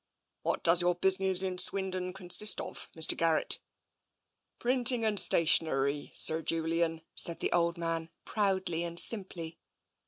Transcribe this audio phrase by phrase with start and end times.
[0.41, 3.15] "What does your business in Swindon consist of, Mr.
[3.15, 3.59] Garrett?""
[4.59, 9.59] Printing and stationery, Sir Julian," said the old man, proudly and simply.